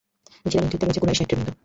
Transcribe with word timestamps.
মিছিলের 0.45 0.63
নেতৃত্বে 0.65 0.85
রয়েছে 0.87 1.01
কুরাইশ 1.01 1.19
নেতৃবৃন্দ। 1.21 1.49